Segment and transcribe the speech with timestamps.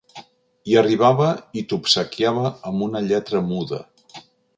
[0.69, 1.27] Hi arribava
[1.61, 3.83] i t'obsequiava amb una lletra muda.